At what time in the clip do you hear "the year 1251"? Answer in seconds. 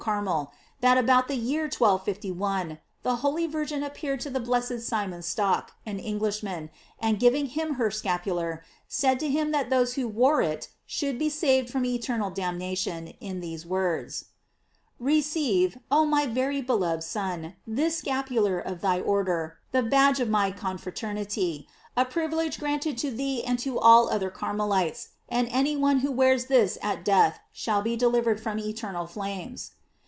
1.27-2.79